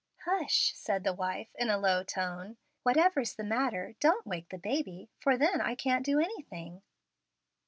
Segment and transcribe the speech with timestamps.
[0.25, 5.11] "Hush," said the wife, in a low tone; "whatever's the matter don't wake the baby,
[5.19, 6.81] for then I can't do anything."